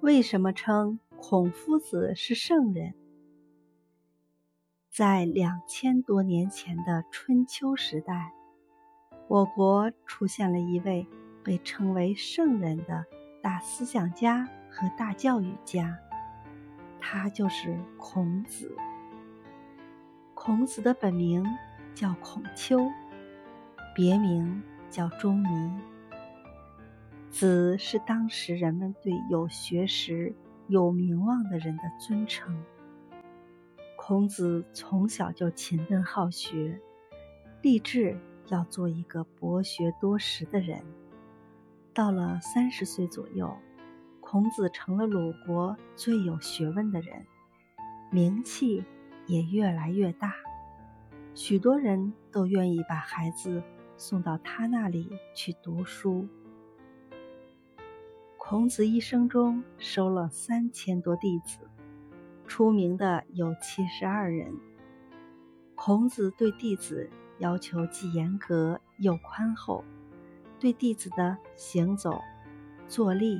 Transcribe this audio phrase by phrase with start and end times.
[0.00, 2.94] 为什么称孔夫子是圣人？
[4.88, 8.32] 在两千多年前的春秋时代，
[9.26, 11.04] 我国出现了一位
[11.42, 13.04] 被称为圣人的
[13.42, 15.98] 大思想家和大教育家，
[17.00, 18.72] 他就是孔子。
[20.32, 21.44] 孔子的本名
[21.92, 22.88] 叫孔丘，
[23.96, 25.87] 别名叫仲尼。
[27.30, 30.34] 子是当时人们对有学识、
[30.66, 32.62] 有名望的人的尊称。
[33.96, 36.80] 孔子从小就勤奋好学，
[37.62, 40.82] 立志要做一个博学多识的人。
[41.92, 43.56] 到了三十岁左右，
[44.20, 47.26] 孔子成了鲁国最有学问的人，
[48.10, 48.84] 名气。
[49.26, 50.32] 也越来越大，
[51.34, 53.62] 许多人都愿意把孩子
[53.98, 56.26] 送到他那里去读书。
[58.50, 61.58] 孔子一生中收了三千多弟子，
[62.46, 64.54] 出名的有七十二人。
[65.74, 69.84] 孔子对弟子要求既严格又宽厚，
[70.58, 72.22] 对弟子的行走、
[72.86, 73.38] 坐立、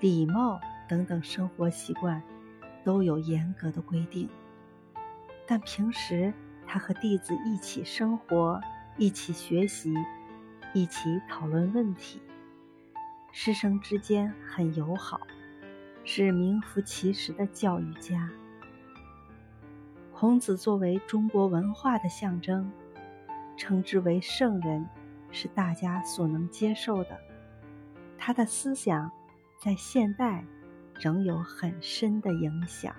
[0.00, 0.58] 礼貌
[0.88, 2.22] 等等生活习惯
[2.82, 4.30] 都有严格的规定。
[5.46, 6.32] 但平时
[6.66, 8.58] 他和弟子一起生活，
[8.96, 9.92] 一起学习，
[10.72, 12.22] 一起讨论问题，
[13.34, 15.18] 师生之间很友好，
[16.04, 18.30] 是名副其实的教育家。
[20.12, 22.70] 孔子作为中国文化的象征，
[23.56, 24.86] 称之为圣人，
[25.30, 27.18] 是大家所能接受的。
[28.18, 29.10] 他的思想
[29.58, 30.44] 在现代
[31.00, 32.94] 仍有很深的影响。